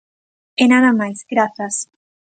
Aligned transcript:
E 0.61 0.65
nada 0.71 0.91
máis, 0.99 1.19
grazas. 1.31 1.75